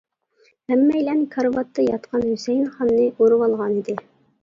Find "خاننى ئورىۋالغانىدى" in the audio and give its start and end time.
2.75-4.01